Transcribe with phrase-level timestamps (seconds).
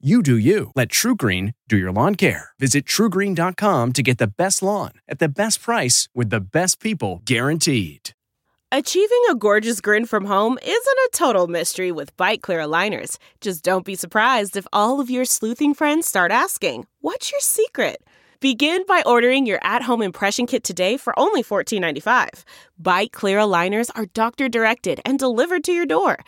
[0.00, 0.70] You do you.
[0.76, 2.50] Let TruGreen do your lawn care.
[2.56, 7.20] Visit trugreen.com to get the best lawn at the best price with the best people
[7.24, 8.10] guaranteed.
[8.70, 13.16] Achieving a gorgeous grin from home isn't a total mystery with Byte Clear aligners.
[13.40, 18.00] Just don't be surprised if all of your sleuthing friends start asking, What's your secret?
[18.40, 22.44] Begin by ordering your at home impression kit today for only $14.95.
[22.80, 26.18] Byte Clear aligners are doctor directed and delivered to your door.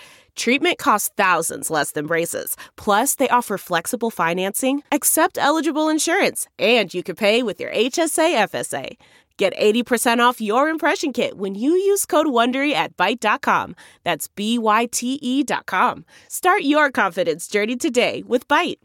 [0.41, 2.57] Treatment costs thousands less than braces.
[2.77, 8.49] Plus, they offer flexible financing, accept eligible insurance, and you can pay with your HSA
[8.49, 8.97] FSA.
[9.37, 13.77] Get 80% off your impression kit when you use code WONDERY at Byte.com.
[14.03, 16.07] That's B-Y-T-E dot com.
[16.29, 18.79] Start your confidence journey today with Byte.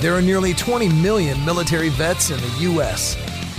[0.00, 3.16] There are nearly 20 million military vets in the U.S.,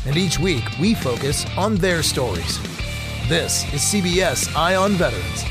[0.10, 2.58] and each week we focus on their stories.
[3.30, 5.46] This is CBS Eye on Veterans.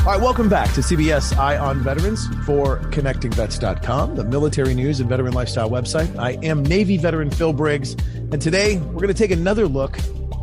[0.00, 5.08] All right, welcome back to CBS Eye on Veterans for ConnectingVets.com, the military news and
[5.08, 6.14] veteran lifestyle website.
[6.18, 7.96] I am Navy veteran Phil Briggs,
[8.32, 9.98] and today we're going to take another look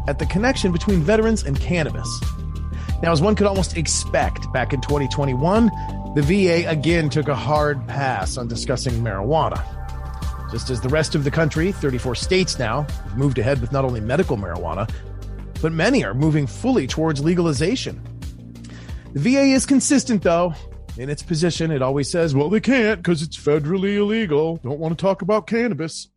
[0.07, 2.21] at the connection between veterans and cannabis.
[3.01, 5.71] Now, as one could almost expect, back in 2021,
[6.13, 9.63] the VA again took a hard pass on discussing marijuana.
[10.51, 13.85] Just as the rest of the country, 34 states now, have moved ahead with not
[13.85, 14.87] only medical marijuana,
[15.63, 17.99] but many are moving fully towards legalization.
[19.13, 20.53] The VA is consistent, though,
[20.95, 21.71] in its position.
[21.71, 24.57] It always says, well, they can't because it's federally illegal.
[24.57, 26.07] Don't want to talk about cannabis.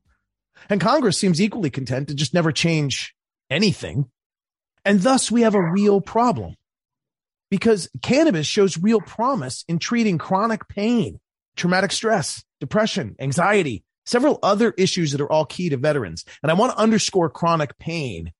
[0.69, 3.15] And Congress seems equally content to just never change
[3.49, 4.11] anything.
[4.85, 6.57] And thus, we have a real problem
[7.55, 11.21] because cannabis shows real promise in treating chronic pain,
[11.55, 16.25] traumatic stress, depression, anxiety, several other issues that are all key to veterans.
[16.43, 18.33] And I want to underscore chronic pain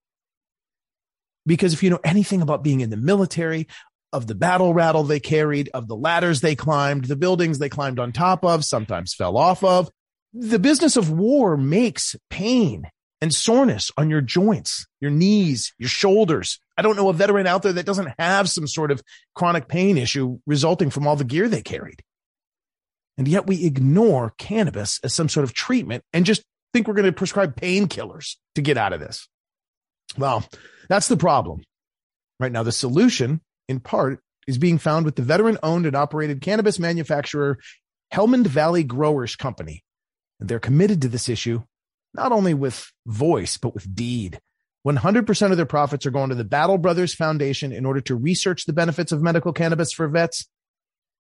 [1.47, 3.69] because if you know anything about being in the military,
[4.13, 8.01] of the battle rattle they carried, of the ladders they climbed, the buildings they climbed
[8.01, 9.89] on top of, sometimes fell off of.
[10.33, 12.91] The business of war makes pain
[13.25, 16.61] and soreness on your joints, your knees, your shoulders.
[16.77, 19.03] I don't know a veteran out there that doesn't have some sort of
[19.35, 22.03] chronic pain issue resulting from all the gear they carried.
[23.17, 26.43] And yet we ignore cannabis as some sort of treatment and just
[26.75, 29.27] think we're going to prescribe painkillers to get out of this.
[30.19, 30.45] Well,
[30.91, 31.63] that's the problem.
[32.39, 36.43] Right now, the solution in part, is being found with the veteran owned and operated
[36.43, 37.59] cannabis manufacturer
[38.13, 39.83] Helmand Valley Growers Company.
[40.41, 41.63] And they're committed to this issue,
[42.15, 44.41] not only with voice, but with deed.
[44.87, 48.67] 100% of their profits are going to the Battle Brothers Foundation in order to research
[48.67, 50.47] the benefits of medical cannabis for vets,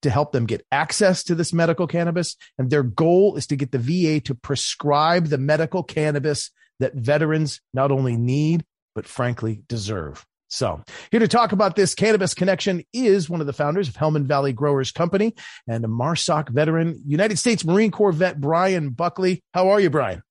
[0.02, 2.36] to help them get access to this medical cannabis.
[2.58, 7.60] And their goal is to get the VA to prescribe the medical cannabis that veterans
[7.72, 10.26] not only need, but frankly deserve.
[10.48, 14.26] So, here to talk about this cannabis connection is one of the founders of Helmand
[14.26, 15.34] Valley Growers Company
[15.66, 19.42] and a MARSOC veteran, United States Marine Corps vet Brian Buckley.
[19.52, 20.22] How are you, Brian?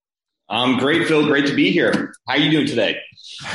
[0.50, 1.26] I'm great, Phil.
[1.26, 2.14] Great to be here.
[2.28, 3.00] How are you doing today?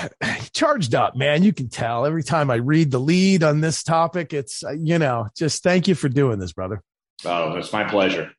[0.53, 1.43] Charged up, man.
[1.43, 4.33] You can tell every time I read the lead on this topic.
[4.33, 6.83] It's, uh, you know, just thank you for doing this, brother.
[7.25, 8.33] Oh, it's my pleasure.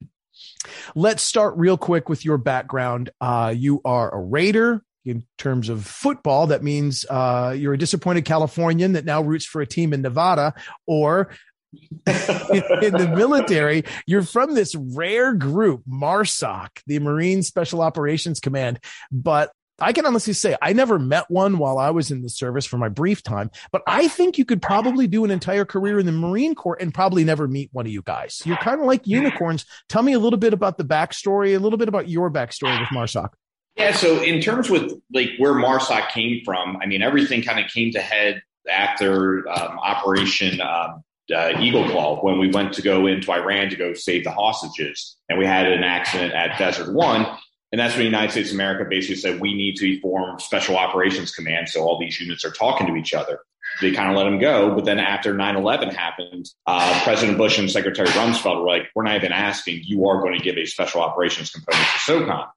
[0.96, 3.12] Let's start real quick with your background.
[3.22, 8.26] Uh, you are a Raider, in terms of football, that means uh, you're a disappointed
[8.26, 10.54] Californian that now roots for a team in Nevada,
[10.86, 11.30] or
[12.08, 18.80] in the military, you're from this rare group, MARSOC, the Marine Special Operations Command.
[19.12, 19.52] But
[19.82, 22.78] I can honestly say I never met one while I was in the service for
[22.78, 26.12] my brief time, but I think you could probably do an entire career in the
[26.12, 28.42] Marine Corps and probably never meet one of you guys.
[28.46, 29.66] You're kind of like unicorns.
[29.88, 32.90] Tell me a little bit about the backstory, a little bit about your backstory with
[32.90, 33.30] MARSOC.
[33.76, 37.72] Yeah, so in terms with like where MARSOC came from, I mean, everything kind of
[37.72, 43.08] came to head after um, Operation um, uh, Eagle Claw when we went to go
[43.08, 47.26] into Iran to go save the hostages, and we had an accident at Desert One.
[47.72, 50.76] And that's when the United States of America basically said, we need to form special
[50.76, 51.70] operations command.
[51.70, 53.42] So all these units are talking to each other.
[53.80, 54.74] They kind of let them go.
[54.74, 59.04] But then after 9 11 happened, uh, President Bush and Secretary Rumsfeld were like, we're
[59.04, 59.82] not even asking.
[59.84, 62.48] You are going to give a special operations component to SOCOM.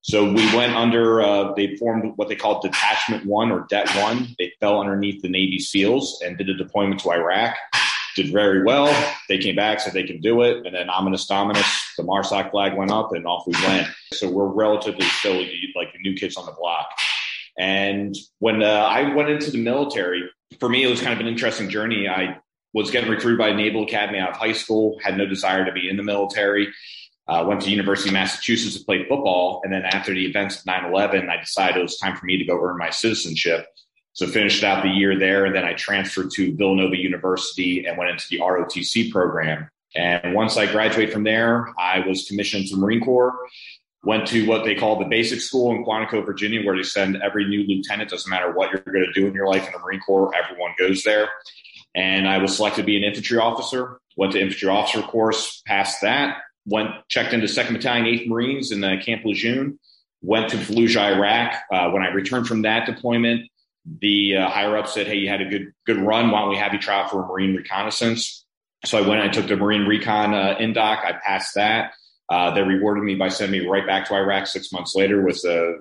[0.00, 4.34] So we went under, uh, they formed what they called Detachment One or Det One.
[4.38, 7.56] They fell underneath the Navy SEALs and did a deployment to Iraq
[8.14, 8.92] did very well.
[9.28, 10.66] They came back, said they can do it.
[10.66, 11.66] And then ominous dominus,
[11.96, 13.88] the MARSOC flag went up and off we went.
[14.12, 15.38] So we're relatively still
[15.74, 16.88] like the new kids on the block.
[17.58, 20.28] And when uh, I went into the military,
[20.58, 22.08] for me, it was kind of an interesting journey.
[22.08, 22.38] I
[22.72, 25.88] was getting recruited by Naval Academy out of high school, had no desire to be
[25.88, 26.68] in the military.
[27.26, 29.62] Uh, went to University of Massachusetts to play football.
[29.64, 32.36] And then after the events of 9 11, I decided it was time for me
[32.36, 33.66] to go earn my citizenship.
[34.14, 38.12] So finished out the year there, and then I transferred to Villanova University and went
[38.12, 39.68] into the ROTC program.
[39.96, 43.36] And once I graduated from there, I was commissioned to Marine Corps.
[44.04, 47.46] Went to what they call the basic school in Quantico, Virginia, where they send every
[47.46, 48.10] new lieutenant.
[48.10, 50.72] Doesn't matter what you're going to do in your life in the Marine Corps, everyone
[50.78, 51.28] goes there.
[51.94, 53.98] And I was selected to be an infantry officer.
[54.16, 56.38] Went to infantry officer course, passed that.
[56.66, 59.78] Went checked into Second Battalion, Eighth Marines in uh, Camp Lejeune.
[60.22, 61.54] Went to Fallujah, Iraq.
[61.72, 63.48] Uh, when I returned from that deployment,
[63.84, 66.30] the uh, higher up said, "Hey, you had a good good run.
[66.30, 68.44] Why don't we have you try out for a Marine reconnaissance?"
[68.84, 69.20] So I went.
[69.20, 71.04] I took the Marine Recon uh, indoc.
[71.04, 71.92] I passed that.
[72.30, 75.40] Uh, they rewarded me by sending me right back to Iraq six months later with
[75.42, 75.78] the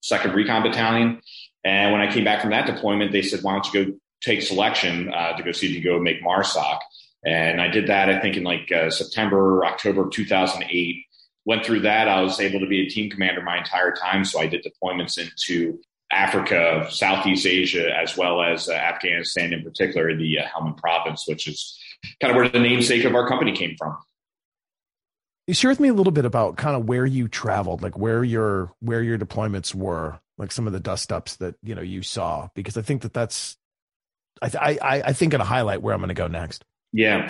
[0.00, 1.20] second Recon Battalion.
[1.64, 4.42] And when I came back from that deployment, they said, "Why don't you go take
[4.42, 6.80] selection uh, to go see if you go make MARSOC?"
[7.24, 8.08] And I did that.
[8.08, 10.96] I think in like uh, September, October of 2008
[11.44, 12.08] went through that.
[12.08, 14.24] I was able to be a team commander my entire time.
[14.24, 15.80] So I did deployments into
[16.12, 21.48] Africa, Southeast Asia, as well as uh, Afghanistan, in particular, the uh, Helmand province, which
[21.48, 21.78] is
[22.20, 23.96] kind of where the namesake of our company came from.
[25.46, 28.24] You share with me a little bit about kind of where you traveled, like where
[28.24, 32.02] your where your deployments were, like some of the dust ups that you know you
[32.02, 33.56] saw, because I think that that's,
[34.42, 36.64] I I I think going to highlight where I'm going to go next.
[36.92, 37.28] Yeah,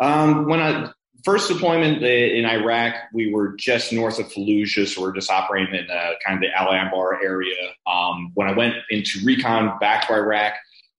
[0.00, 0.92] um, when I
[1.24, 5.90] first deployment in Iraq, we were just north of Fallujah, so we're just operating in
[5.90, 7.56] uh, kind of the Al Anbar area.
[7.86, 10.54] Um, when I went into recon back to Iraq,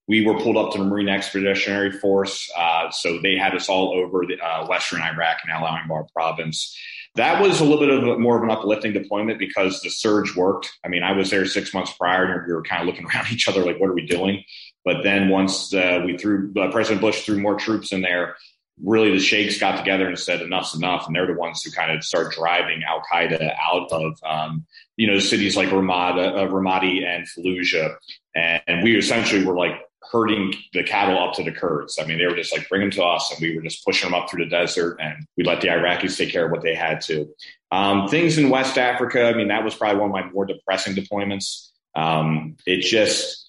[0.08, 3.94] we were pulled up to the Marine Expeditionary Force, uh, so they had us all
[3.94, 6.78] over the uh, western Iraq and Al Anbar province.
[7.16, 10.36] That was a little bit of a, more of an uplifting deployment because the surge
[10.36, 10.72] worked.
[10.84, 13.31] I mean, I was there six months prior, and we were kind of looking around
[13.31, 14.44] each other like, "What are we doing?"
[14.84, 18.36] But then once uh, we threw uh, President Bush threw more troops in there,
[18.81, 21.92] really the sheikhs got together and said enough's enough, and they're the ones who kind
[21.92, 24.66] of start driving Al Qaeda out of um,
[24.98, 27.96] you know cities like Ramada, uh, Ramadi and Fallujah,
[28.36, 29.74] and, and, we essentially were like
[30.12, 31.98] herding the cattle up to the Kurds.
[32.00, 34.10] I mean, they were just like bring them to us, and we were just pushing
[34.10, 36.76] them up through the desert, and we let the Iraqis take care of what they
[36.76, 37.28] had to.
[37.72, 40.96] Um, things in West Africa, I mean, that was probably one of my more depressing
[40.96, 41.69] deployments.
[41.96, 43.42] Um, it just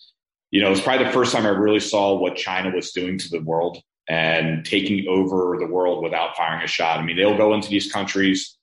[0.50, 3.18] you know, it was probably the first time I really saw what China was doing
[3.18, 6.98] to the world and taking over the world without firing a shot.
[6.98, 8.56] I mean, they'll go into these countries,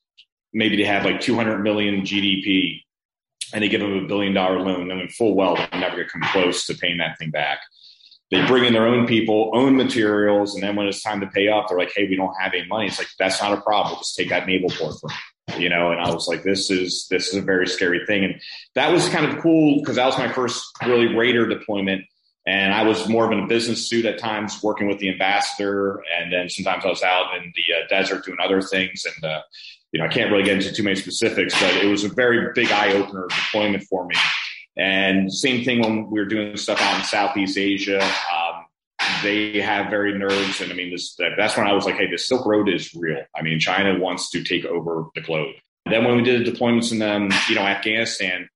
[0.53, 2.81] maybe they have like 200 million GDP,
[3.53, 6.11] and they give them a billion dollar loan, knowing full well they're never going to
[6.11, 7.59] come close to paying that thing back.
[8.29, 11.49] They bring in their own people, own materials, and then when it's time to pay
[11.49, 13.91] off, they're like, "Hey, we don't have any money." It's like that's not a problem.
[13.91, 15.09] We'll just take that naval port from
[15.61, 15.91] you know.
[15.91, 18.41] And I was like, "This is this is a very scary thing," and
[18.75, 22.05] that was kind of cool because that was my first really Raider deployment
[22.45, 26.01] and I was more of in a business suit at times, working with the ambassador,
[26.17, 29.05] and then sometimes I was out in the uh, desert doing other things.
[29.05, 29.41] And uh,
[29.91, 32.51] you know, I can't really get into too many specifics, but it was a very
[32.55, 34.15] big eye opener deployment for me.
[34.77, 38.01] And same thing when we were doing stuff out in Southeast Asia.
[38.01, 38.65] Um,
[39.21, 42.17] they have very nerves, and I mean, this that's when I was like, hey, the
[42.17, 43.23] Silk Road is real.
[43.35, 45.55] I mean, China wants to take over the globe.
[45.85, 48.49] Then when we did the deployments in um, you know Afghanistan,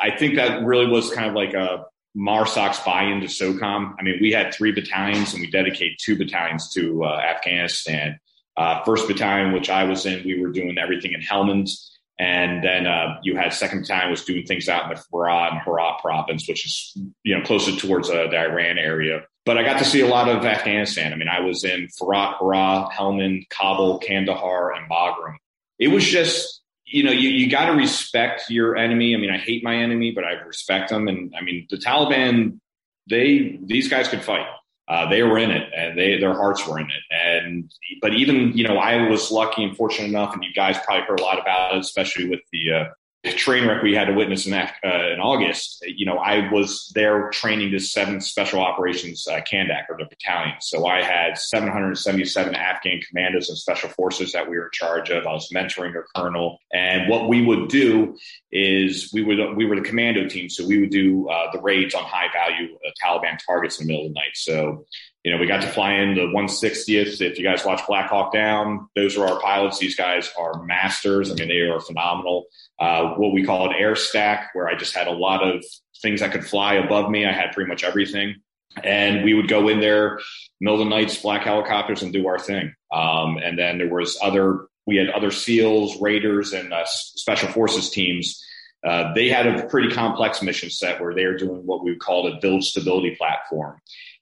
[0.00, 1.84] I think that really was kind of like a
[2.16, 3.94] MARSOC's buy into SOCOM.
[3.98, 8.18] I mean, we had three battalions and we dedicated two battalions to uh, Afghanistan.
[8.56, 11.70] Uh, first battalion, which I was in, we were doing everything in Helmand.
[12.18, 15.60] And then uh, you had second battalion was doing things out in the Farah and
[15.60, 19.22] Herat province, which is you know closer towards uh, the Iran area.
[19.46, 21.12] But I got to see a lot of Afghanistan.
[21.12, 25.36] I mean, I was in Farah, Herat, Helmand, Kabul, Kandahar, and Bagram.
[25.78, 29.14] It was just you know, you, you got to respect your enemy.
[29.14, 31.08] I mean, I hate my enemy, but I respect them.
[31.08, 32.60] And I mean, the Taliban,
[33.08, 34.46] they, these guys could fight.
[34.88, 37.02] Uh, they were in it and they, their hearts were in it.
[37.10, 41.04] And, but even, you know, I was lucky and fortunate enough, and you guys probably
[41.04, 42.84] heard a lot about it, especially with the, uh,
[43.24, 47.30] train wreck we had to witness in, uh, in August, you know, I was there
[47.30, 50.54] training the 7th Special Operations uh, Kandak or the battalion.
[50.60, 55.26] So I had 777 Afghan commandos and special forces that we were in charge of.
[55.26, 56.58] I was mentoring a colonel.
[56.72, 58.16] And what we would do
[58.52, 60.48] is we would, we were the commando team.
[60.48, 63.92] So we would do uh, the raids on high value uh, Taliban targets in the
[63.92, 64.34] middle of the night.
[64.34, 64.84] So
[65.24, 67.20] you know, we got to fly in the 160th.
[67.20, 69.78] If you guys watch Black Hawk Down, those are our pilots.
[69.78, 71.30] These guys are masters.
[71.30, 72.46] I mean, they are phenomenal.
[72.80, 75.64] Uh, what we call an air stack, where I just had a lot of
[76.00, 77.26] things that could fly above me.
[77.26, 78.36] I had pretty much everything.
[78.84, 80.20] And we would go in there,
[80.60, 82.72] middle of the nights, black helicopters, and do our thing.
[82.92, 87.90] Um, and then there was other, we had other SEALs, Raiders, and uh, Special Forces
[87.90, 88.40] teams.
[88.86, 92.00] Uh, they had a pretty complex mission set where they were doing what we would
[92.00, 93.80] call a village stability platform.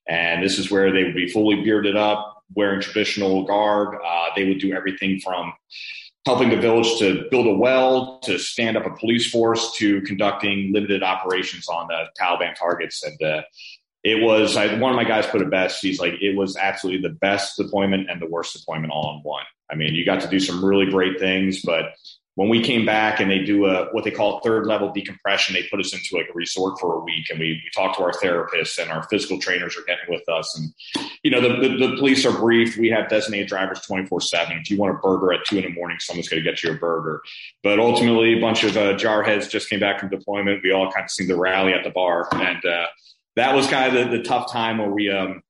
[0.08, 3.96] And this is where they would be fully bearded up, wearing traditional garb.
[4.02, 5.52] Uh, they would do everything from
[6.26, 10.72] helping the village to build a well, to stand up a police force, to conducting
[10.72, 13.04] limited operations on the Taliban targets.
[13.04, 13.42] And uh,
[14.02, 15.80] it was I, one of my guys put it best.
[15.80, 19.44] He's like, it was absolutely the best deployment and the worst deployment all in one.
[19.70, 21.94] I mean, you got to do some really great things, but
[22.36, 25.66] when we came back and they do a what they call third level decompression, they
[25.70, 28.12] put us into like a resort for a week, and we, we talk to our
[28.12, 30.56] therapists and our physical trainers are getting with us.
[30.58, 30.70] And
[31.22, 32.76] you know, the, the, the police are briefed.
[32.78, 34.58] We have designated drivers twenty four seven.
[34.58, 36.72] If you want a burger at two in the morning, someone's going to get you
[36.72, 37.22] a burger.
[37.62, 40.62] But ultimately, a bunch of uh, jarheads just came back from deployment.
[40.62, 42.86] We all kind of seemed to rally at the bar, and uh,
[43.36, 45.10] that was kind of the, the tough time where we.
[45.10, 45.42] Um,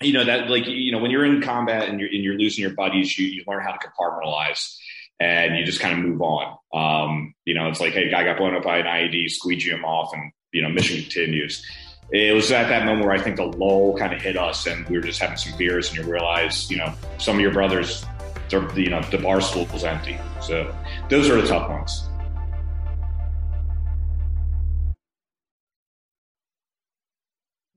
[0.00, 2.62] you know that like you know when you're in combat and you're and you're losing
[2.62, 4.76] your buddies you you learn how to compartmentalize
[5.20, 6.56] and you just kind of move on.
[6.72, 9.84] Um, you know, it's like, hey, guy got blown up by an IED, squeegee him
[9.84, 11.64] off, and you know, mission continues.
[12.10, 14.86] It was at that moment where I think the lull kind of hit us, and
[14.88, 18.04] we were just having some beers, and you realize, you know, some of your brothers,
[18.50, 20.18] you know, the bar stool was empty.
[20.42, 20.74] So
[21.08, 22.08] those are the tough ones.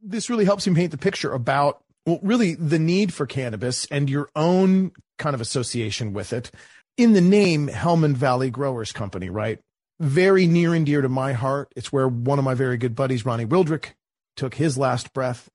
[0.02, 4.10] This really helps me paint the picture about well, really the need for cannabis and
[4.10, 6.52] your own kind of association with it
[6.98, 9.60] in the name Helmand Valley Growers Company, right?
[10.00, 11.72] Very near and dear to my heart.
[11.76, 13.94] It's where one of my very good buddies, Ronnie Wildrick,
[14.36, 15.50] took his last breath.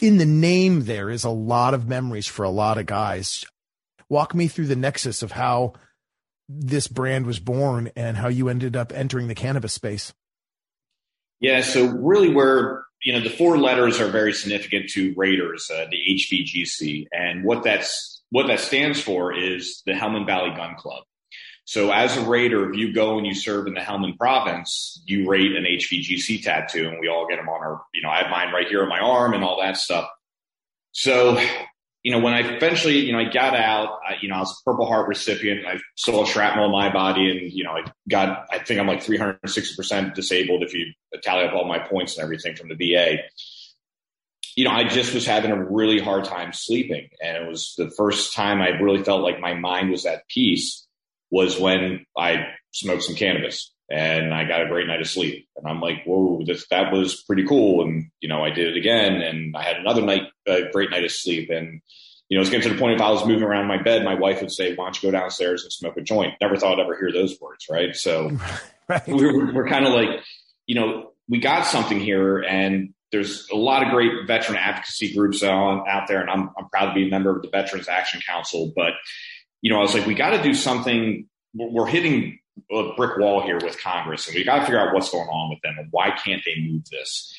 [0.00, 3.44] In the name, there is a lot of memories for a lot of guys.
[4.08, 5.74] Walk me through the nexus of how
[6.48, 10.12] this brand was born and how you ended up entering the cannabis space.
[11.40, 15.86] Yeah, so really, where you know the four letters are very significant to Raiders, uh,
[15.90, 21.04] the HVGC, and what that's what that stands for is the Helmand Valley Gun Club.
[21.64, 25.28] So as a raider, if you go and you serve in the Helmand province, you
[25.28, 28.30] rate an HVGC tattoo and we all get them on our, you know, I have
[28.30, 30.08] mine right here on my arm and all that stuff.
[30.92, 31.40] So,
[32.04, 34.52] you know, when I eventually, you know, I got out, I, you know, I was
[34.52, 35.66] a Purple Heart recipient.
[35.66, 39.02] I saw shrapnel in my body and, you know, I got, I think I'm like
[39.02, 40.92] 360% disabled if you
[41.22, 43.24] tally up all my points and everything from the VA
[44.56, 47.10] you know, I just was having a really hard time sleeping.
[47.22, 50.86] And it was the first time I really felt like my mind was at peace
[51.30, 55.46] was when I smoked some cannabis and I got a great night of sleep.
[55.56, 57.84] And I'm like, whoa, this, that was pretty cool.
[57.84, 61.04] And, you know, I did it again and I had another night, a great night
[61.04, 61.50] of sleep.
[61.50, 61.82] And,
[62.30, 64.14] you know, it's getting to the point if I was moving around my bed, my
[64.14, 66.32] wife would say, why don't you go downstairs and smoke a joint?
[66.40, 67.66] Never thought I'd ever hear those words.
[67.70, 67.94] Right.
[67.94, 68.30] So
[68.88, 69.06] right.
[69.06, 70.24] we're, we're kind of like,
[70.66, 75.42] you know, we got something here and there's a lot of great veteran advocacy groups
[75.42, 78.20] out, out there, and I'm, I'm proud to be a member of the Veterans Action
[78.26, 78.72] Council.
[78.76, 78.92] But
[79.62, 81.26] you know, I was like, we got to do something.
[81.54, 82.38] We're hitting
[82.70, 85.50] a brick wall here with Congress, and we got to figure out what's going on
[85.50, 87.34] with them and why can't they move this.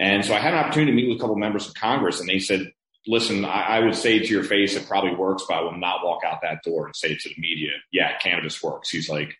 [0.00, 2.18] And so I had an opportunity to meet with a couple of members of Congress,
[2.18, 2.72] and they said,
[3.06, 6.04] "Listen, I, I would say to your face, it probably works, but I will not
[6.04, 9.36] walk out that door and say to the media, yeah, cannabis works." He's like,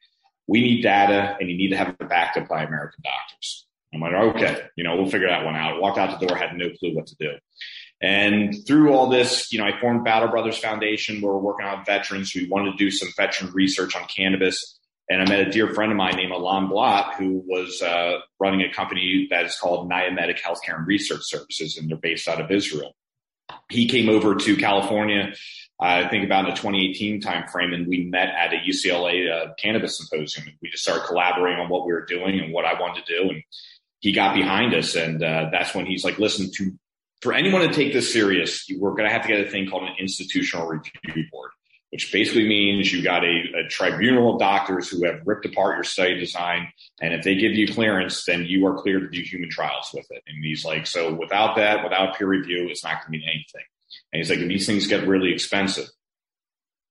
[0.47, 4.01] "We need data, and you need to have it backed up by American doctors." I'm
[4.01, 5.81] like, okay, you know, we'll figure that one out.
[5.81, 7.33] Walked out the door, had no clue what to do.
[8.01, 11.85] And through all this, you know, I formed Battle Brothers Foundation where we're working on
[11.85, 12.35] veterans.
[12.35, 14.79] We wanted to do some veteran research on cannabis.
[15.09, 18.63] And I met a dear friend of mine named Alan Blott, who was uh, running
[18.63, 22.51] a company that is called Niamedic Healthcare and Research Services, and they're based out of
[22.51, 22.95] Israel.
[23.69, 25.35] He came over to California,
[25.81, 29.99] I think about in the 2018 timeframe, and we met at a UCLA uh, cannabis
[29.99, 30.47] symposium.
[30.63, 33.31] We just started collaborating on what we were doing and what I wanted to do.
[33.31, 33.43] And
[34.03, 36.73] he got behind us, and uh, that's when he's like, "Listen, to
[37.23, 39.85] for anyone to take this serious, we're going to have to get a thing called
[39.85, 41.51] an institutional review board."
[41.91, 45.85] Which basically means you got a, a tribunal of doctors who have ripped apart your
[45.85, 49.51] study design, and if they give you clearance, then you are cleared to do human
[49.51, 50.23] trials with it.
[50.27, 53.67] And he's like, so without that, without peer review, it's not going to mean anything.
[54.11, 55.87] And he's like, these things get really expensive.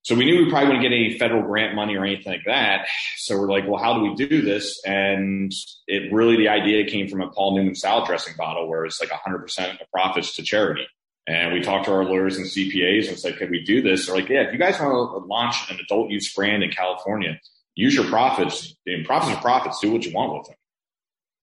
[0.04, 2.88] So we knew we probably wouldn't get any federal grant money or anything like that.
[3.18, 4.82] So we're like, well, how do we do this?
[4.84, 5.54] And
[5.88, 9.10] it really, the idea came from a Paul Newman salad dressing bottle where it's like
[9.10, 10.88] 100% of profits to charity.
[11.28, 14.08] And we talked to our lawyers and CPAs and said, could we do this?
[14.08, 17.40] They're like, yeah, if you guys want to launch an adult use brand in California,
[17.76, 19.80] use your profits and profits are profits.
[19.82, 20.56] Do what you want with them.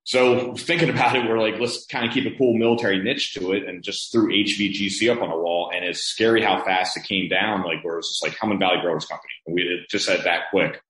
[0.02, 3.52] So thinking about it, we're like, let's kind of keep a cool military niche to
[3.52, 5.67] it and just threw HVGC up on a wall.
[5.78, 7.62] And it's scary how fast it came down.
[7.62, 9.30] Like where it was just like Helmand Valley Growers Company.
[9.46, 10.80] We just said that quick.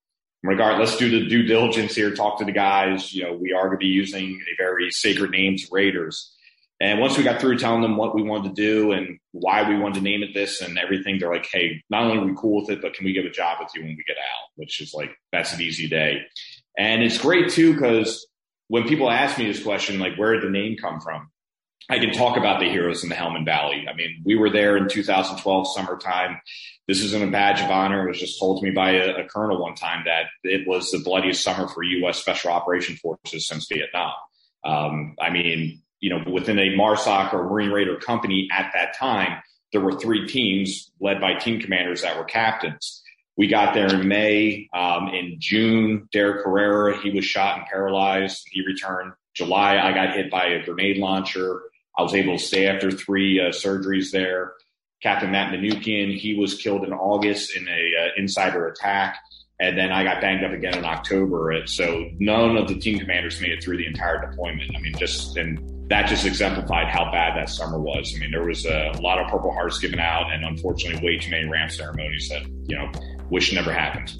[0.41, 3.13] Regard, let's do the due diligence here, talk to the guys.
[3.13, 6.33] You know, we are going to be using a very sacred name to Raiders.
[6.79, 9.77] And once we got through telling them what we wanted to do and why we
[9.77, 12.61] wanted to name it this and everything, they're like, hey, not only are we cool
[12.61, 14.49] with it, but can we get a job with you when we get out?
[14.55, 16.21] Which is like, that's an easy day.
[16.79, 18.25] And it's great too, because
[18.69, 21.29] when people ask me this question, like, where did the name come from?
[21.89, 23.85] I can talk about the heroes in the Helmand Valley.
[23.91, 26.39] I mean, we were there in 2012 summertime.
[26.87, 28.05] This isn't a badge of honor.
[28.05, 30.91] It was just told to me by a, a colonel one time that it was
[30.91, 32.19] the bloodiest summer for U.S.
[32.19, 34.13] Special Operation Forces since Vietnam.
[34.63, 39.41] Um, I mean, you know, within a MARSOC or Marine Raider company at that time,
[39.71, 43.03] there were three teams led by team commanders that were captains.
[43.37, 44.67] We got there in May.
[44.73, 48.47] Um, in June, Derek Herrera, he was shot and paralyzed.
[48.51, 49.13] He returned.
[49.33, 51.61] July, I got hit by a grenade launcher.
[51.99, 54.53] I was able to stay after three uh, surgeries there.
[55.03, 59.17] Captain Matt Manoukian, he was killed in August in a uh, insider attack.
[59.59, 61.61] And then I got banged up again in October.
[61.65, 64.71] So none of the team commanders made it through the entire deployment.
[64.73, 68.13] I mean, just, and that just exemplified how bad that summer was.
[68.15, 71.31] I mean, there was a, lot of Purple Hearts given out and unfortunately way too
[71.31, 72.89] many ramp ceremonies that, you know,
[73.29, 74.13] wish never happened.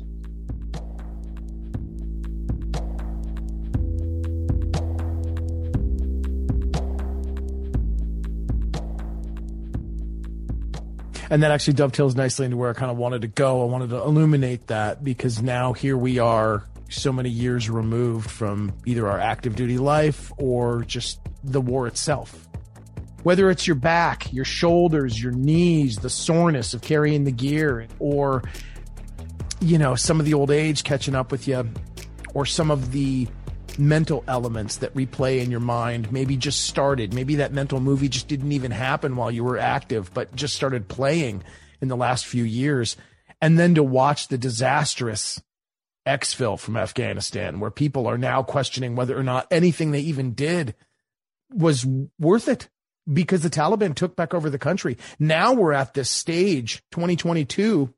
[11.29, 13.61] And that actually dovetails nicely into where I kind of wanted to go.
[13.61, 18.73] I wanted to illuminate that because now here we are so many years removed from
[18.85, 22.47] either our active duty life or just the war itself.
[23.23, 28.43] Whether it's your back, your shoulders, your knees, the soreness of carrying the gear, or
[29.61, 31.69] you know, some of the old age catching up with you,
[32.33, 33.27] or some of the
[33.79, 37.13] mental elements that replay in your mind maybe just started.
[37.13, 40.87] Maybe that mental movie just didn't even happen while you were active, but just started
[40.87, 41.43] playing
[41.81, 42.97] in the last few years.
[43.41, 45.41] And then to watch the disastrous
[46.05, 50.75] exfil from Afghanistan, where people are now questioning whether or not anything they even did
[51.51, 51.85] was
[52.19, 52.69] worth it
[53.11, 54.97] because the Taliban took back over the country.
[55.17, 57.93] Now we're at this stage, 2022,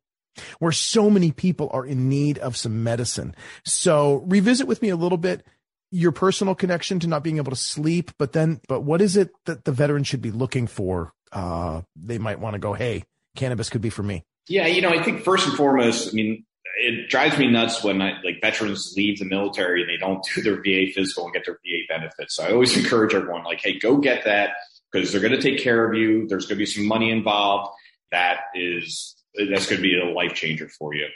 [0.59, 3.35] where so many people are in need of some medicine.
[3.65, 5.45] So revisit with me a little bit
[5.91, 9.31] your personal connection to not being able to sleep, but then, but what is it
[9.45, 11.13] that the veteran should be looking for?
[11.31, 13.03] Uh, they might want to go, Hey,
[13.35, 14.23] cannabis could be for me.
[14.47, 14.67] Yeah.
[14.67, 16.45] You know, I think first and foremost, I mean,
[16.77, 20.41] it drives me nuts when I, like veterans leave the military and they don't do
[20.41, 22.35] their VA physical and get their VA benefits.
[22.35, 24.51] So I always encourage everyone like, Hey, go get that
[24.91, 26.27] because they're going to take care of you.
[26.27, 27.73] There's going to be some money involved.
[28.11, 31.07] That is that's going to be a life changer for you.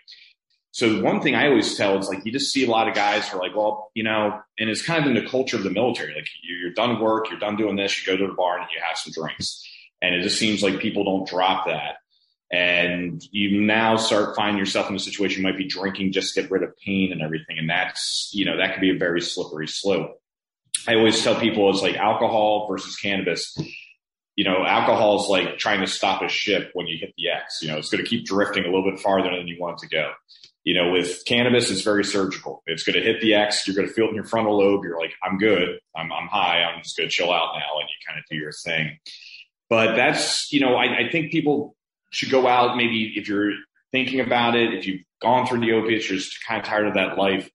[0.75, 3.29] So one thing I always tell is like you just see a lot of guys
[3.29, 5.69] who are like, well, you know, and it's kind of in the culture of the
[5.69, 6.13] military.
[6.13, 8.81] Like you're done work, you're done doing this, you go to the bar and you
[8.85, 9.65] have some drinks,
[10.01, 11.99] and it just seems like people don't drop that.
[12.51, 16.41] And you now start finding yourself in a situation you might be drinking just to
[16.41, 19.21] get rid of pain and everything, and that's you know that could be a very
[19.21, 20.21] slippery slope.
[20.89, 23.57] I always tell people it's like alcohol versus cannabis
[24.35, 27.59] you know, alcohol is like trying to stop a ship when you hit the X.
[27.61, 29.87] You know, it's going to keep drifting a little bit farther than you want it
[29.87, 30.11] to go.
[30.65, 32.63] You know, with cannabis, it's very surgical.
[32.65, 33.65] It's going to hit the X.
[33.65, 34.83] You're going to feel it in your frontal lobe.
[34.83, 35.79] You're like, I'm good.
[35.95, 36.63] I'm, I'm high.
[36.63, 37.79] I'm just going to chill out now.
[37.79, 38.97] And you kind of do your thing.
[39.69, 41.75] But that's, you know, I, I think people
[42.11, 42.75] should go out.
[42.75, 43.51] Maybe if you're
[43.91, 46.95] thinking about it, if you've gone through the opiates, you're just kind of tired of
[46.95, 47.49] that life,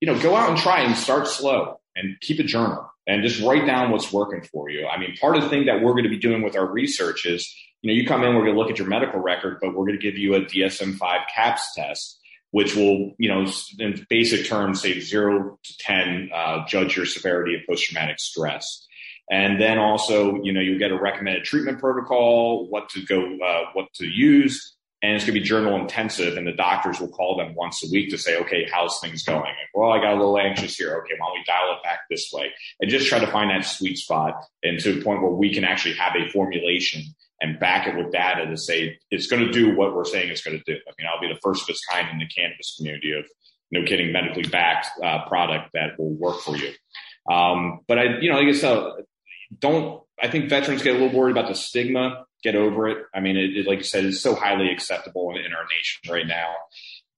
[0.00, 3.40] you know, go out and try and start slow and keep a journal and just
[3.40, 4.86] write down what's working for you.
[4.86, 7.24] I mean, part of the thing that we're going to be doing with our research
[7.24, 9.70] is, you know, you come in, we're going to look at your medical record, but
[9.70, 12.20] we're going to give you a DSM-5 CAPS test,
[12.56, 13.46] which will, you know,
[13.78, 18.86] in basic terms, say zero to 10, uh, judge your severity of post-traumatic stress.
[19.30, 23.64] And then also, you know, you get a recommended treatment protocol, what to go, uh,
[23.74, 27.36] what to use, and it's going to be journal intensive and the doctors will call
[27.36, 29.40] them once a week to say okay how's things going?
[29.40, 30.96] Like, well i got a little anxious here.
[31.00, 32.50] Okay why don't we dial it back this way?
[32.80, 35.64] And just try to find that sweet spot and to the point where we can
[35.64, 37.02] actually have a formulation
[37.40, 40.42] and back it with data to say it's going to do what we're saying it's
[40.42, 42.74] going to do i mean i'll be the first of its kind in the cannabis
[42.76, 43.24] community of
[43.70, 46.72] no kidding medically backed uh, product that will work for you
[47.30, 48.90] um, but i you know i guess uh,
[49.58, 52.98] don't i think veterans get a little worried about the stigma get over it.
[53.14, 56.12] I mean, it, it, like you said, it's so highly acceptable in, in, our nation
[56.12, 56.54] right now.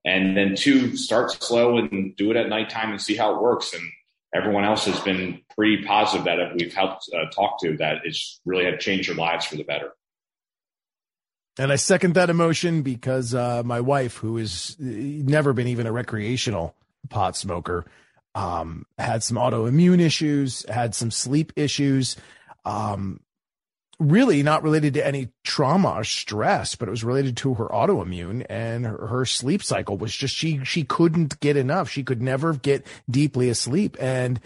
[0.05, 3.75] And then two, start slow and do it at nighttime and see how it works.
[3.75, 3.83] And
[4.35, 8.65] everyone else has been pretty positive that we've helped uh, talk to that it's really
[8.65, 9.93] had changed their lives for the better.
[11.59, 15.93] And I second that emotion because uh, my wife, who has never been even a
[15.93, 16.77] recreational
[17.09, 17.85] pot smoker,
[18.35, 22.17] um, had some autoimmune issues, had some sleep issues,
[22.65, 23.21] um,
[23.99, 28.47] really not related to any trauma or stress, but it was related to her autoimmune
[28.49, 31.91] and her, her sleep cycle was just she she couldn't get enough.
[31.91, 34.41] She could never get deeply asleep, and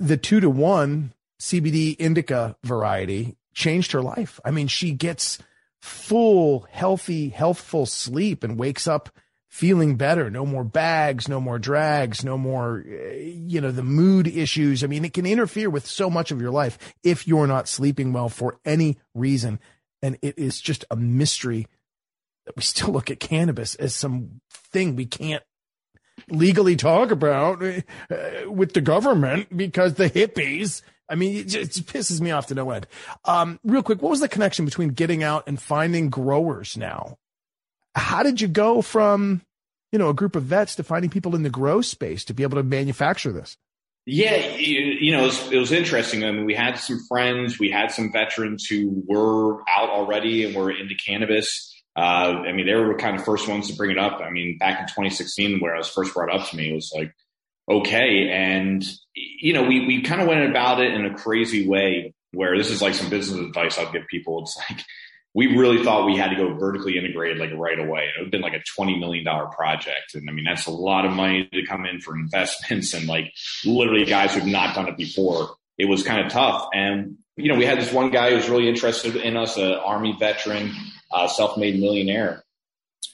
[0.00, 4.40] the two to one CBD indica variety changed her life.
[4.44, 5.38] I mean, she gets
[5.82, 9.10] full, healthy, healthful sleep and wakes up
[9.50, 10.30] feeling better.
[10.30, 14.82] No more bags, no more drags, no more, you know, the mood issues.
[14.82, 18.12] I mean, it can interfere with so much of your life if you're not sleeping
[18.12, 19.58] well for any reason.
[20.00, 21.66] And it is just a mystery
[22.46, 25.42] that we still look at cannabis as some thing we can't
[26.30, 27.80] legally talk about uh,
[28.46, 30.80] with the government because the hippies.
[31.12, 32.86] I mean, it just pisses me off to no end.
[33.24, 37.18] Um, real quick, what was the connection between getting out and finding growers now?
[37.94, 39.42] how did you go from,
[39.90, 42.42] you know, a group of vets to finding people in the grow space to be
[42.42, 43.56] able to manufacture this?
[44.04, 46.24] Yeah, you, you know, it was, it was, interesting.
[46.24, 50.56] I mean, we had some friends, we had some veterans who were out already and
[50.56, 51.72] were into cannabis.
[51.94, 54.20] Uh, I mean, they were kind of first ones to bring it up.
[54.20, 56.92] I mean, back in 2016, where I was first brought up to me, it was
[56.92, 57.14] like,
[57.70, 58.28] okay.
[58.30, 62.56] And, you know, we, we kind of went about it in a crazy way where
[62.56, 64.42] this is like some business advice I'll give people.
[64.42, 64.84] It's like,
[65.34, 68.02] we really thought we had to go vertically integrated like right away.
[68.02, 70.14] It would have been like a $20 million project.
[70.14, 73.32] And I mean, that's a lot of money to come in for investments and like
[73.64, 75.56] literally guys who've not done it before.
[75.78, 76.68] It was kind of tough.
[76.74, 79.72] And, you know, we had this one guy who was really interested in us, an
[79.72, 80.72] army veteran,
[81.10, 82.44] uh, self-made millionaire.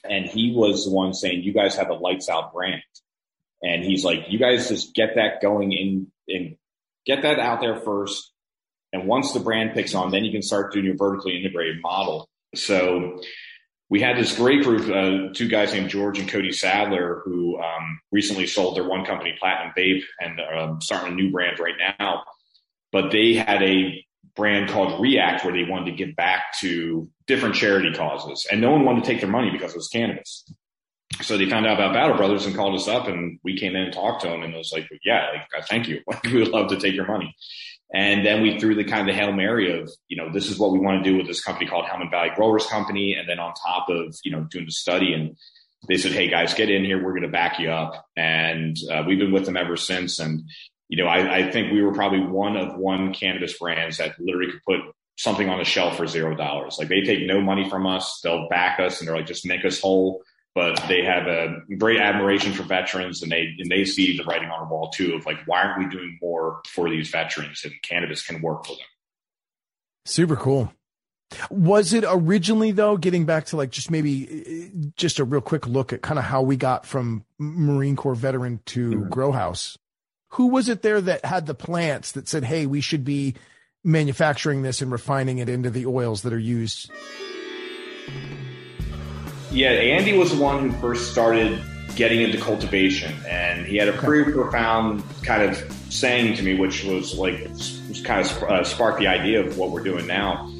[0.04, 2.82] And he was the one saying, you guys have a lights out brand.
[3.62, 6.56] And he's like, you guys just get that going in and
[7.06, 8.32] get that out there first
[8.92, 12.28] and once the brand picks on, then you can start doing your vertically integrated model.
[12.54, 13.20] So
[13.90, 18.00] we had this great group, uh, two guys named George and Cody Sadler, who um,
[18.10, 22.22] recently sold their one company, Platinum Vape, and um, starting a new brand right now.
[22.92, 27.54] But they had a brand called React where they wanted to give back to different
[27.54, 30.50] charity causes, and no one wanted to take their money because it was cannabis.
[31.22, 33.82] So they found out about Battle Brothers and called us up, and we came in
[33.82, 36.00] and talked to them, and it was like, "Yeah, like, thank you.
[36.06, 37.34] Like, we would love to take your money."
[37.94, 40.58] And then we threw the kind of the Hail Mary of, you know, this is
[40.58, 43.14] what we want to do with this company called Helmand Valley Growers Company.
[43.14, 45.36] And then on top of, you know, doing the study and
[45.88, 47.02] they said, Hey guys, get in here.
[47.02, 48.06] We're going to back you up.
[48.16, 50.18] And uh, we've been with them ever since.
[50.18, 50.42] And,
[50.88, 54.52] you know, I, I think we were probably one of one cannabis brands that literally
[54.52, 54.80] could put
[55.16, 56.76] something on the shelf for zero dollars.
[56.78, 58.20] Like they take no money from us.
[58.22, 60.22] They'll back us and they're like, just make us whole
[60.58, 64.48] but they have a great admiration for veterans and they and they see the writing
[64.50, 67.72] on the wall too of like why aren't we doing more for these veterans and
[67.82, 68.86] cannabis can work for them?
[70.04, 70.72] Super cool.
[71.48, 75.92] Was it originally though getting back to like just maybe just a real quick look
[75.92, 79.08] at kind of how we got from marine corps veteran to mm-hmm.
[79.10, 79.78] grow house?
[80.30, 83.36] Who was it there that had the plants that said hey we should be
[83.84, 86.90] manufacturing this and refining it into the oils that are used
[89.50, 91.62] yeah, Andy was the one who first started
[91.96, 95.56] getting into cultivation, and he had a pretty profound kind of
[95.90, 99.70] saying to me, which was like was kind of uh, sparked the idea of what
[99.70, 100.52] we're doing now.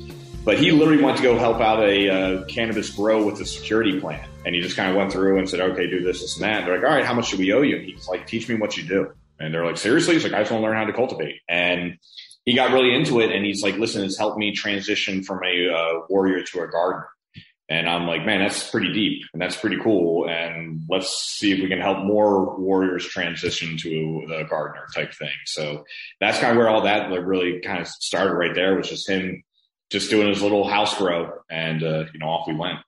[0.44, 4.00] But he literally went to go help out a uh, cannabis grow with a security
[4.00, 6.44] plan, and he just kind of went through and said, "Okay, do this, this, and
[6.44, 8.26] that." And they're like, "All right, how much do we owe you?" And he's like,
[8.26, 10.66] "Teach me what you do." And they're like, "Seriously?" He's like, "I just want to
[10.66, 11.98] learn how to cultivate." And
[12.46, 15.68] he got really into it, and he's like, "Listen, it's helped me transition from a
[15.68, 17.08] uh, warrior to a gardener."
[17.70, 20.26] And I'm like, man, that's pretty deep and that's pretty cool.
[20.28, 25.34] And let's see if we can help more warriors transition to the gardener type thing.
[25.44, 25.84] So
[26.18, 29.08] that's kind of where all that like really kind of started right there was just
[29.08, 29.42] him
[29.90, 32.78] just doing his little house grow and, uh, you know, off we went.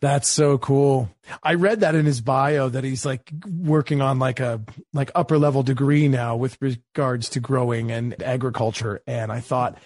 [0.00, 1.10] That's so cool.
[1.42, 4.60] I read that in his bio that he's like working on like a
[4.92, 9.02] like upper level degree now with regards to growing and agriculture.
[9.06, 9.76] And I thought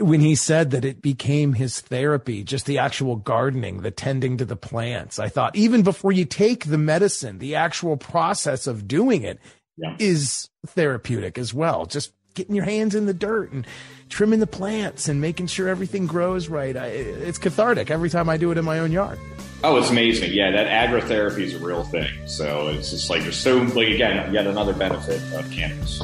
[0.00, 4.44] when he said that it became his therapy, just the actual gardening, the tending to
[4.44, 5.18] the plants.
[5.18, 9.38] I thought even before you take the medicine, the actual process of doing it
[9.76, 9.96] yeah.
[9.98, 11.86] is therapeutic as well.
[11.86, 13.66] Just getting your hands in the dirt and
[14.08, 16.76] trimming the plants and making sure everything grows right.
[16.76, 19.18] I, it's cathartic every time I do it in my own yard.
[19.62, 20.32] Oh, it's amazing.
[20.32, 22.10] Yeah, that agrotherapy is a real thing.
[22.26, 26.00] So it's just like there's so like again, yet another benefit of cannabis.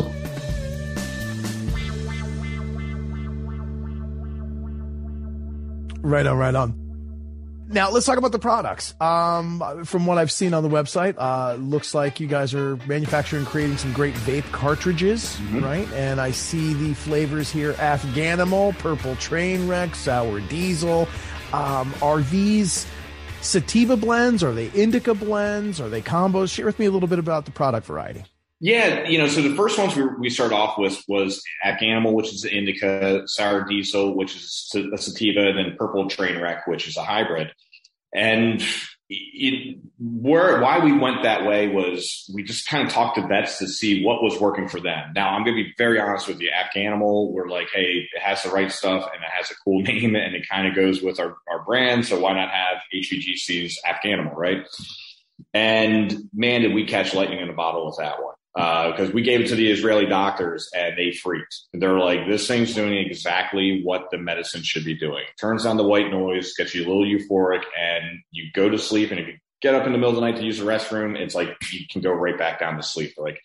[6.07, 7.67] Right on, right on.
[7.69, 8.95] Now let's talk about the products.
[9.01, 13.45] Um, from what I've seen on the website, uh, looks like you guys are manufacturing,
[13.45, 15.65] creating some great vape cartridges, mm-hmm.
[15.65, 15.93] right?
[15.93, 21.09] And I see the flavors here: Afghanimal, Purple Train Wreck, Sour Diesel.
[21.53, 22.87] Um, are these
[23.41, 24.45] sativa blends?
[24.45, 25.81] Are they indica blends?
[25.81, 26.55] Are they combos?
[26.55, 28.23] Share with me a little bit about the product variety.
[28.59, 32.33] Yeah, you know, so the first ones we, we started off with was Afghanimal, which
[32.33, 36.97] is indica, Sour Diesel, which is a sativa, and then Purple Train Wreck, which is
[36.97, 37.53] a hybrid.
[38.15, 38.65] And
[39.11, 43.59] it, where why we went that way was we just kind of talked to vets
[43.59, 45.13] to see what was working for them.
[45.15, 46.51] Now I'm going to be very honest with you.
[46.51, 50.17] Afghanimal, we're like, hey, it has the right stuff and it has a cool name
[50.17, 52.07] and it kind of goes with our, our brand.
[52.07, 54.67] So why not have HVGC's Afghanimal, right?
[55.53, 59.21] And man, did we catch lightning in a bottle with that one because uh, we
[59.21, 61.55] gave it to the Israeli doctors and they freaked.
[61.75, 65.25] They're like, this thing's doing exactly what the medicine should be doing.
[65.39, 69.11] Turns on the white noise, gets you a little euphoric, and you go to sleep.
[69.11, 71.19] And if you get up in the middle of the night to use the restroom,
[71.19, 73.13] it's like you can go right back down to sleep.
[73.15, 73.43] They're like,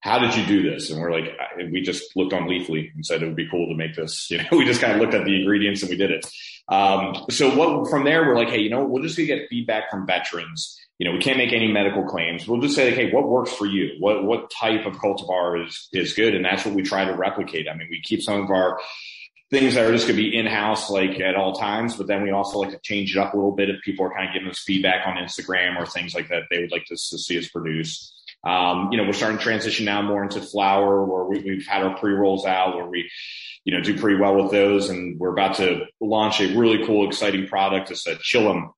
[0.00, 0.90] how did you do this?
[0.90, 1.30] And we're like,
[1.72, 4.30] we just looked on Leafly and said it would be cool to make this.
[4.30, 6.26] You know, we just kind of looked at the ingredients and we did it.
[6.68, 10.06] Um, so what from there, we're like, hey, you know, we'll just get feedback from
[10.06, 12.46] veterans you know, we can't make any medical claims.
[12.46, 13.96] We'll just say, okay, what works for you?
[14.00, 16.34] What what type of cultivar is is good?
[16.34, 17.66] And that's what we try to replicate.
[17.68, 18.78] I mean, we keep some of our
[19.50, 22.22] things that are just going to be in house, like at all times, but then
[22.22, 24.34] we also like to change it up a little bit if people are kind of
[24.34, 27.38] giving us feedback on Instagram or things like that they would like to, to see
[27.38, 28.14] us produce.
[28.44, 31.82] Um, you know, we're starting to transition now more into flower, where we, have had
[31.82, 33.10] our pre rolls out, where we,
[33.64, 37.08] you know, do pretty well with those, and we're about to launch a really cool,
[37.08, 37.90] exciting product.
[37.90, 38.72] It's a Chillum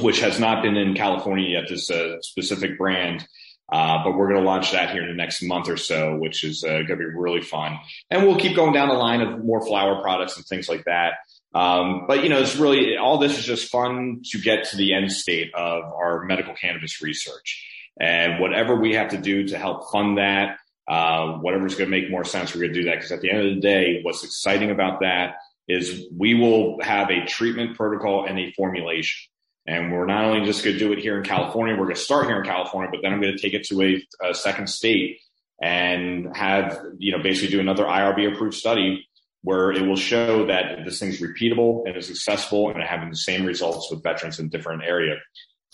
[0.00, 3.26] which has not been in California yet, this uh, specific brand.
[3.70, 6.44] Uh, but we're going to launch that here in the next month or so, which
[6.44, 7.78] is uh, going to be really fun.
[8.10, 11.14] And we'll keep going down the line of more flower products and things like that.
[11.54, 14.94] Um, but you know, it's really all this is just fun to get to the
[14.94, 17.66] end state of our medical cannabis research,
[18.00, 20.56] and whatever we have to do to help fund that,
[20.88, 22.96] uh, whatever's going to make more sense, we're going to do that.
[22.96, 25.36] Because at the end of the day, what's exciting about that
[25.68, 29.30] is we will have a treatment protocol and a formulation.
[29.66, 32.00] And we're not only just going to do it here in California, we're going to
[32.00, 34.68] start here in California, but then I'm going to take it to a, a second
[34.68, 35.20] state
[35.60, 39.06] and have, you know, basically do another IRB approved study
[39.42, 43.44] where it will show that this thing's repeatable and is accessible and having the same
[43.44, 45.16] results with veterans in different area.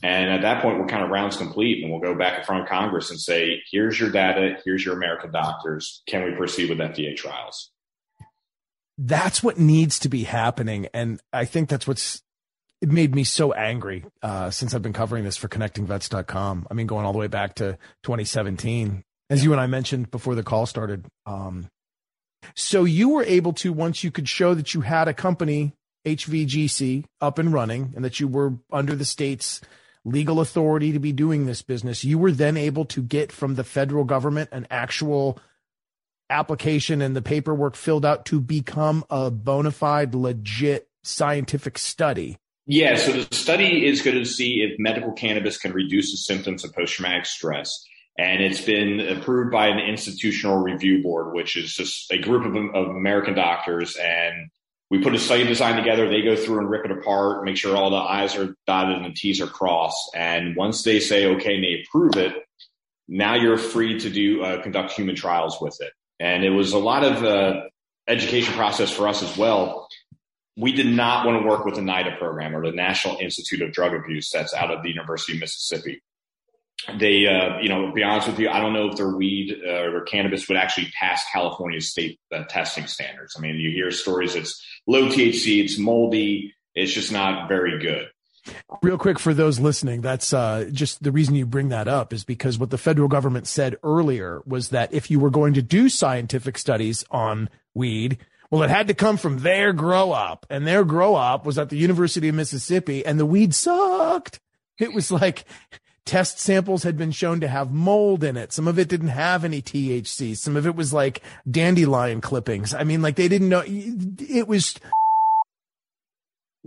[0.02, 2.62] And at that point, we're kind of rounds complete and we'll go back in front
[2.62, 4.56] of Congress and say, here's your data.
[4.64, 6.02] Here's your American doctors.
[6.06, 7.70] Can we proceed with FDA trials?
[8.96, 10.88] That's what needs to be happening.
[10.94, 12.22] And I think that's what's
[12.80, 16.68] it made me so angry uh, since I've been covering this for connectingvets.com.
[16.70, 20.34] I mean, going all the way back to 2017, as you and I mentioned before
[20.34, 21.06] the call started.
[21.26, 21.68] Um,
[22.54, 25.72] so you were able to, once you could show that you had a company,
[26.06, 29.60] HVGC, up and running, and that you were under the state's
[30.04, 33.64] legal authority to be doing this business, you were then able to get from the
[33.64, 35.38] federal government an actual
[36.30, 42.38] application and the paperwork filled out to become a bona fide, legit scientific study
[42.70, 46.64] yeah, so the study is going to see if medical cannabis can reduce the symptoms
[46.64, 47.82] of post traumatic stress.
[48.18, 52.54] And it's been approved by an institutional review board, which is just a group of,
[52.74, 53.96] of American doctors.
[53.96, 54.50] And
[54.90, 56.10] we put a study design together.
[56.10, 59.06] They go through and rip it apart, make sure all the I's are dotted and
[59.06, 60.10] the T's are crossed.
[60.14, 62.34] And once they say, okay, and they approve it,
[63.08, 65.92] now you're free to do uh, conduct human trials with it.
[66.20, 67.62] And it was a lot of uh,
[68.06, 69.87] education process for us as well
[70.58, 73.72] we did not want to work with the NIDA program or the National Institute of
[73.72, 76.02] Drug Abuse that's out of the University of Mississippi.
[76.98, 79.90] They, uh, you know, be honest with you, I don't know if their weed uh,
[79.92, 83.36] or cannabis would actually pass California's state uh, testing standards.
[83.36, 88.08] I mean, you hear stories it's low THC, it's moldy, it's just not very good.
[88.82, 92.24] Real quick for those listening, that's uh, just the reason you bring that up is
[92.24, 95.88] because what the federal government said earlier was that if you were going to do
[95.88, 98.18] scientific studies on weed,
[98.50, 101.68] well, it had to come from their grow up, and their grow up was at
[101.68, 104.40] the University of Mississippi, and the weed sucked.
[104.78, 105.44] It was like
[106.06, 108.50] test samples had been shown to have mold in it.
[108.52, 110.36] Some of it didn't have any THC.
[110.36, 112.72] Some of it was like dandelion clippings.
[112.72, 114.74] I mean, like they didn't know it was.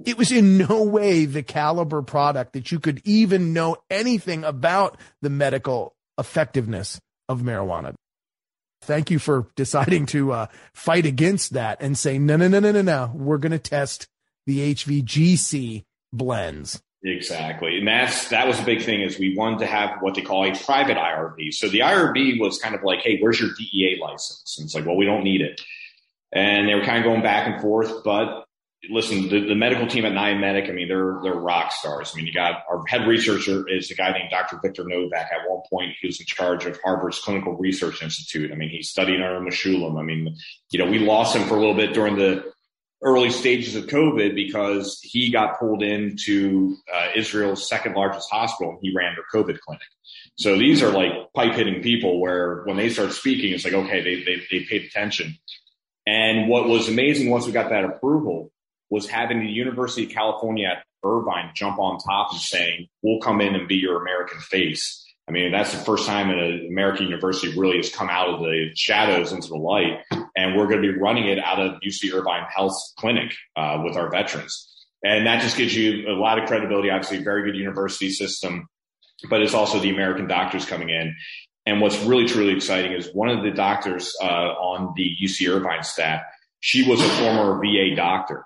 [0.06, 4.98] It was in no way the caliber product that you could even know anything about
[5.22, 7.94] the medical effectiveness of marijuana.
[8.82, 12.72] Thank you for deciding to uh, fight against that and say, no, no, no, no,
[12.72, 13.12] no, no.
[13.13, 14.08] We're going to test
[14.46, 16.82] the HVGC blends.
[17.04, 17.78] Exactly.
[17.78, 20.46] And that's, that was a big thing is we wanted to have what they call
[20.46, 21.54] a private IRB.
[21.54, 24.56] So the IRB was kind of like, Hey, where's your DEA license?
[24.58, 25.62] And it's like, well, we don't need it.
[26.32, 28.46] And they were kind of going back and forth, but
[28.89, 32.12] listen, the, the medical team at Niamedic, I mean, they're they're rock stars.
[32.13, 34.60] I mean, you got our head researcher is a guy named Dr.
[34.62, 35.32] Victor Novak.
[35.32, 38.52] At one point, he was in charge of Harvard's Clinical Research Institute.
[38.52, 40.00] I mean, he studied under Mechoulam.
[40.00, 40.36] I mean,
[40.72, 42.52] you know, we lost him for a little bit during the
[43.04, 48.80] early stages of COVID because he got pulled into uh, Israel's second largest hospital and
[48.82, 49.88] he ran their COVID clinic.
[50.36, 54.02] So these are like pipe hitting people where when they start speaking, it's like, okay,
[54.02, 55.36] they, they, they paid attention.
[56.06, 58.52] And what was amazing once we got that approval
[58.91, 63.41] was having the University of California at Irvine jump on top and saying, we'll come
[63.41, 65.04] in and be your American face.
[65.27, 68.69] I mean, that's the first time an American university really has come out of the
[68.75, 69.99] shadows into the light.
[70.36, 73.95] And we're going to be running it out of UC Irvine Health Clinic uh, with
[73.95, 74.67] our veterans.
[75.04, 76.89] And that just gives you a lot of credibility.
[76.89, 78.67] Obviously, very good university system,
[79.30, 81.15] but it's also the American doctors coming in.
[81.65, 85.84] And what's really, truly exciting is one of the doctors uh, on the UC Irvine
[85.84, 86.23] staff,
[86.60, 88.45] she was a former VA doctor.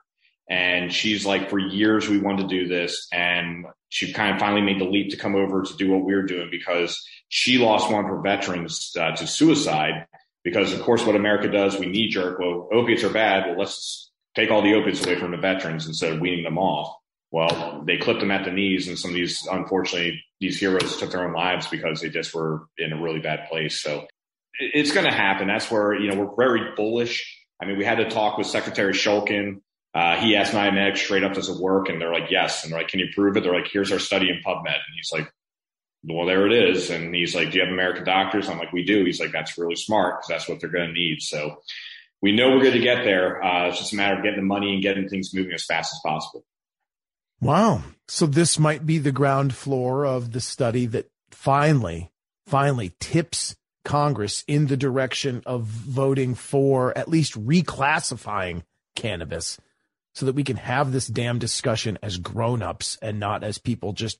[0.49, 3.07] And she's like, for years, we wanted to do this.
[3.11, 6.13] And she kind of finally made the leap to come over to do what we
[6.13, 10.05] were doing because she lost one of her veterans uh, to suicide.
[10.43, 12.37] Because, of course, what America does, we knee jerk.
[12.37, 13.47] Well, opiates are bad.
[13.47, 16.95] Well, let's take all the opiates away from the veterans instead of weaning them off.
[17.31, 21.11] Well, they clipped them at the knees, and some of these, unfortunately, these heroes took
[21.11, 23.81] their own lives because they just were in a really bad place.
[23.81, 24.05] So
[24.59, 25.47] it's going to happen.
[25.47, 27.43] That's where, you know, we're very bullish.
[27.59, 29.61] I mean, we had to talk with Secretary Shulkin
[29.95, 31.87] uh, he asked Niamedic straight up, does it work?
[31.87, 32.63] And they're like, yes.
[32.63, 33.43] And they're like, can you prove it?
[33.43, 34.67] They're like, here's our study in PubMed.
[34.67, 35.31] And he's like,
[36.03, 36.89] well, there it is.
[36.89, 38.49] And he's like, do you have American doctors?
[38.49, 39.05] I'm like, we do.
[39.05, 41.21] He's like, that's really smart because that's what they're going to need.
[41.21, 41.61] So
[42.21, 43.41] we know we're going to get there.
[43.41, 45.93] Uh, it's just a matter of getting the money and getting things moving as fast
[45.93, 46.43] as possible.
[47.39, 47.81] Wow.
[48.09, 52.11] So this might be the ground floor of the study that finally,
[52.47, 53.55] finally tips
[53.85, 58.63] Congress in the direction of voting for at least reclassifying
[58.95, 59.57] cannabis
[60.15, 64.17] so that we can have this damn discussion as grown-ups and not as people just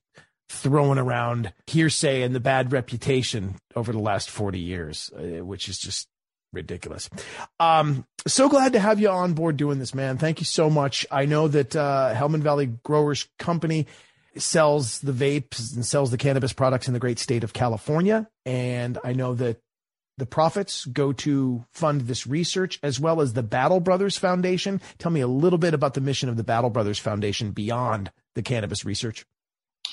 [0.50, 5.80] throwing around hearsay and the bad reputation over the last 40 years, uh, which is
[5.80, 6.08] just
[6.54, 7.10] ridiculous.
[7.60, 10.18] Um, so glad to have you on board doing this, man.
[10.18, 11.06] Thank you so much.
[11.10, 13.88] I know that uh, Helmand Valley Growers Company
[14.38, 18.28] sells the vapes and sells the cannabis products in the great state of California.
[18.46, 19.62] And I know that
[20.18, 24.82] the profits go to fund this research as well as the Battle Brothers Foundation.
[24.98, 28.42] Tell me a little bit about the mission of the Battle Brothers Foundation beyond the
[28.42, 29.26] cannabis research.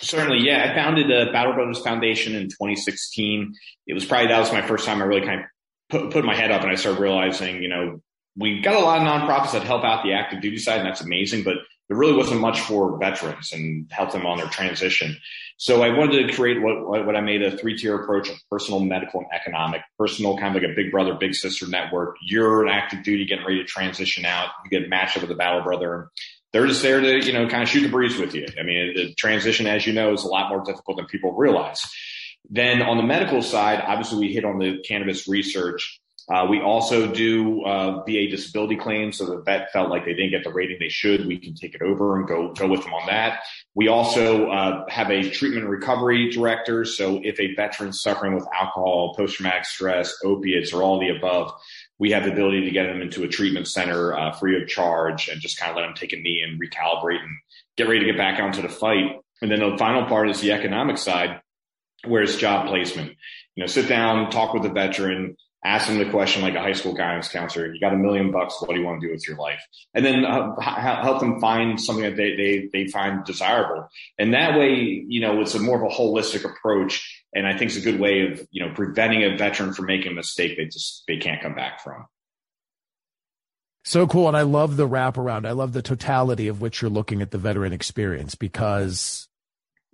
[0.01, 0.71] Certainly, yeah.
[0.71, 3.55] I founded the Battle Brothers Foundation in 2016.
[3.87, 5.47] It was probably that was my first time I really kind of
[5.91, 8.01] put, put my head up and I started realizing, you know,
[8.37, 11.03] we've got a lot of nonprofits that help out the active duty side, and that's
[11.03, 11.45] amazing.
[11.45, 11.57] But
[11.93, 15.15] there really wasn't much for veterans and help them on their transition.
[15.59, 18.81] So I wanted to create what, what I made a three tier approach of personal,
[18.81, 19.83] medical, and economic.
[19.99, 22.17] Personal, kind of like a big brother, big sister network.
[22.23, 24.49] You're an active duty getting ready to transition out.
[24.65, 26.09] You get matched up with a battle brother.
[26.55, 28.47] They're just there to, you know, kind of shoot the breeze with you.
[28.59, 31.83] I mean, the transition, as you know, is a lot more difficult than people realize.
[32.49, 37.13] Then on the medical side, obviously we hit on the cannabis research uh, we also
[37.13, 40.77] do uh, VA disability claims, so the vet felt like they didn't get the rating
[40.79, 41.27] they should.
[41.27, 43.41] We can take it over and go go with them on that.
[43.75, 46.85] We also uh, have a treatment recovery director.
[46.85, 51.53] So if a veteran's suffering with alcohol, post traumatic stress, opiates, or all the above,
[51.99, 55.29] we have the ability to get them into a treatment center uh, free of charge
[55.29, 57.37] and just kind of let them take a knee and recalibrate and
[57.77, 59.21] get ready to get back onto the fight.
[59.41, 61.41] And then the final part is the economic side,
[62.07, 63.17] where it's job placement.
[63.57, 66.73] You know, sit down, talk with the veteran ask them the question like a high
[66.73, 69.27] school guidance counselor you got a million bucks what do you want to do with
[69.27, 69.65] your life?
[69.95, 73.89] And then uh, help them find something that they, they they find desirable.
[74.19, 77.71] And that way you know it's a more of a holistic approach and i think
[77.71, 80.65] it's a good way of you know preventing a veteran from making a mistake they
[80.65, 82.07] just they can't come back from.
[83.85, 85.47] So cool and i love the wraparound.
[85.47, 89.29] I love the totality of which you're looking at the veteran experience because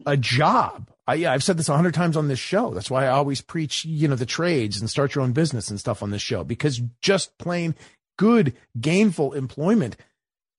[0.06, 2.74] a job I, yeah, I've said this a hundred times on this show.
[2.74, 5.80] That's why I always preach, you know, the trades and start your own business and
[5.80, 7.74] stuff on this show because just plain
[8.18, 9.96] good, gainful employment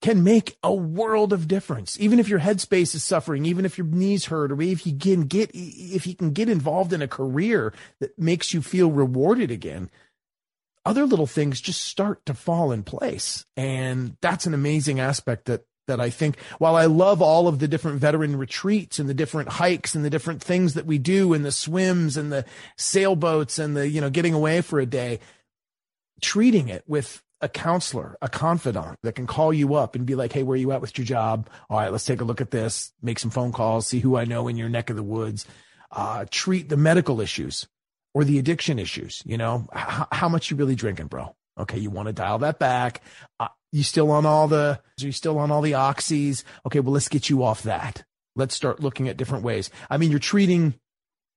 [0.01, 1.99] can make a world of difference.
[1.99, 5.27] Even if your headspace is suffering, even if your knees hurt, or if you can
[5.27, 9.91] get, if you can get involved in a career that makes you feel rewarded again,
[10.83, 13.45] other little things just start to fall in place.
[13.55, 17.67] And that's an amazing aspect that that I think while I love all of the
[17.67, 21.43] different veteran retreats and the different hikes and the different things that we do and
[21.43, 22.45] the swims and the
[22.77, 25.19] sailboats and the, you know, getting away for a day,
[26.21, 30.31] treating it with a counselor, a confidant that can call you up and be like,
[30.33, 31.49] Hey, where are you at with your job?
[31.69, 34.25] All right, let's take a look at this, make some phone calls, see who I
[34.25, 35.45] know in your neck of the woods,
[35.91, 37.67] uh, treat the medical issues
[38.13, 41.35] or the addiction issues, you know, H- how much you really drinking, bro?
[41.59, 43.01] Okay, you want to dial that back.
[43.39, 44.79] Uh, you still on all the?
[45.01, 46.43] Are you still on all the oxys?
[46.65, 48.03] Okay, well let's get you off that.
[48.35, 49.69] Let's start looking at different ways.
[49.89, 50.75] I mean, you're treating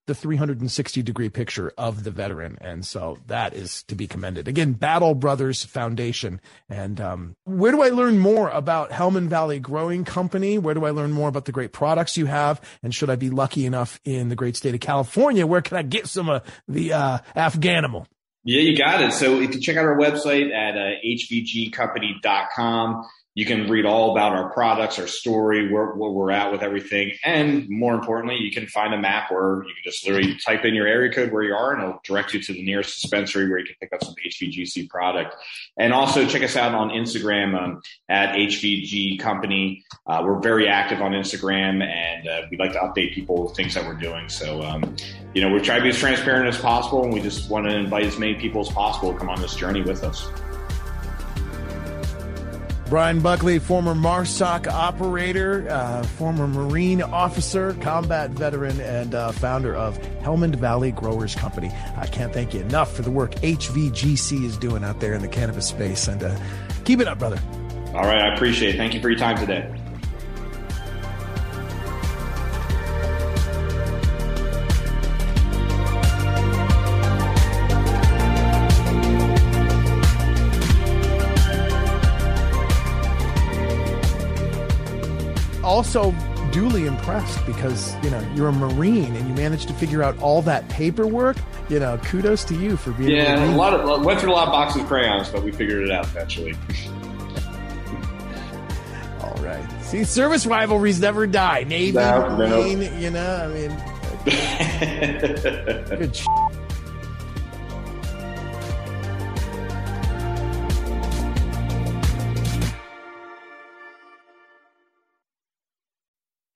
[0.06, 2.58] the 360 degree picture of the veteran.
[2.60, 4.48] And so that is to be commended.
[4.48, 6.40] Again, Battle Brothers Foundation.
[6.68, 10.58] And um, where do I learn more about Helmand Valley Growing Company?
[10.58, 12.60] Where do I learn more about the great products you have?
[12.82, 15.82] And should I be lucky enough in the great state of California, where can I
[15.82, 18.06] get some of the uh, Afghanimal?
[18.44, 19.12] Yeah, you got it.
[19.12, 24.32] So if you check out our website at uh, hvgcompany.com, you can read all about
[24.32, 27.12] our products, our story, where, where, we're at with everything.
[27.24, 30.74] And more importantly, you can find a map where you can just literally type in
[30.74, 33.58] your area code where you are and it'll direct you to the nearest dispensary where
[33.58, 35.34] you can pick up some HVGC product.
[35.78, 37.80] And also check us out on Instagram um,
[38.10, 39.82] at HVG Company.
[40.06, 43.72] Uh, we're very active on Instagram and uh, we like to update people with things
[43.74, 44.28] that we're doing.
[44.28, 44.94] So, um,
[45.32, 47.74] you know, we try to be as transparent as possible and we just want to
[47.74, 50.28] invite as many people as possible to come on this journey with us.
[52.92, 59.98] Brian Buckley, former MARSOC operator, uh, former Marine officer, combat veteran, and uh, founder of
[60.20, 61.70] Helmand Valley Growers Company.
[61.96, 65.28] I can't thank you enough for the work HVGC is doing out there in the
[65.28, 66.06] cannabis space.
[66.06, 66.38] And uh,
[66.84, 67.40] keep it up, brother.
[67.94, 68.20] All right.
[68.20, 68.76] I appreciate it.
[68.76, 69.74] Thank you for your time today.
[85.72, 86.14] Also
[86.52, 90.42] duly impressed because you know you're a marine and you managed to figure out all
[90.42, 91.34] that paperwork
[91.70, 94.30] you know kudos to you for being yeah a, a lot of uh, went through
[94.30, 96.54] a lot of boxes of crayons but we figured it out eventually.
[99.22, 99.64] All right.
[99.82, 101.64] See service rivalries never die.
[101.64, 102.98] Navy no, marine no.
[102.98, 103.70] you know i mean
[105.98, 106.14] good